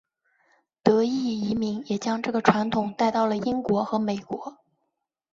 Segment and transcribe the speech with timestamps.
[0.81, 4.57] 德裔移民也将这个传统带到了英国和美国。